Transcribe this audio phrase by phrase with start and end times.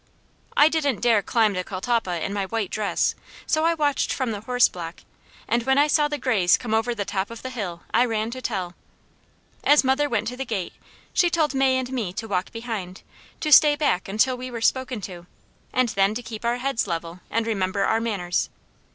[0.57, 3.13] I didn't dare climb the catalpa in my white dress,
[3.45, 5.01] so I watched from the horse block,
[5.47, 8.31] and when I saw the grays come over the top of the hill, I ran
[8.31, 8.73] to tell.
[9.63, 10.73] As mother went to the gate,
[11.13, 13.03] she told May and me to walk behind,
[13.41, 15.27] to stay back until we were spoken to,
[15.71, 18.49] and then to keep our heads level, and remember our manners.